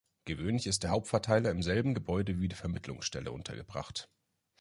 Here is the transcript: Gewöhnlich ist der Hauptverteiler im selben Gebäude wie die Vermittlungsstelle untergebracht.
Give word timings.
Gewöhnlich 0.25 0.65
ist 0.65 0.81
der 0.81 0.89
Hauptverteiler 0.89 1.51
im 1.51 1.61
selben 1.61 1.93
Gebäude 1.93 2.39
wie 2.39 2.47
die 2.47 2.55
Vermittlungsstelle 2.55 3.31
untergebracht. 3.31 4.09